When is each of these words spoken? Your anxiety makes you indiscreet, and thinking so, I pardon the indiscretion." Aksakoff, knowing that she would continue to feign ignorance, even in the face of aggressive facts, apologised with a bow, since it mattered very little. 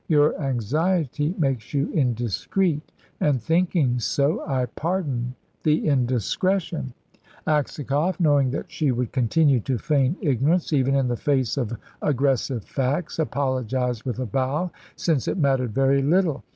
Your 0.07 0.35
anxiety 0.41 1.35
makes 1.37 1.75
you 1.75 1.91
indiscreet, 1.93 2.91
and 3.19 3.39
thinking 3.39 3.99
so, 3.99 4.43
I 4.47 4.65
pardon 4.65 5.35
the 5.61 5.85
indiscretion." 5.85 6.95
Aksakoff, 7.45 8.19
knowing 8.19 8.49
that 8.49 8.71
she 8.71 8.91
would 8.91 9.11
continue 9.11 9.59
to 9.59 9.77
feign 9.77 10.15
ignorance, 10.19 10.73
even 10.73 10.95
in 10.95 11.07
the 11.07 11.17
face 11.17 11.55
of 11.55 11.77
aggressive 12.01 12.63
facts, 12.65 13.19
apologised 13.19 14.03
with 14.03 14.17
a 14.17 14.25
bow, 14.25 14.71
since 14.95 15.27
it 15.27 15.37
mattered 15.37 15.71
very 15.75 16.01
little. 16.01 16.43